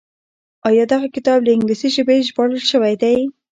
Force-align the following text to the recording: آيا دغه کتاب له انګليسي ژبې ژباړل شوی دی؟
آيا 0.67 0.83
دغه 0.93 1.07
کتاب 1.15 1.39
له 1.43 1.51
انګليسي 1.55 1.89
ژبې 1.95 2.25
ژباړل 2.27 2.61
شوی 2.71 2.93
دی؟ 3.01 3.17